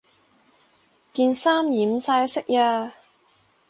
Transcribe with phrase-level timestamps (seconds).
[1.13, 2.91] 件衫染晒色呀